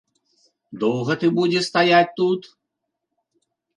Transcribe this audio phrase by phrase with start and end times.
[0.83, 2.41] Доўга ты будзеш стаяць тут?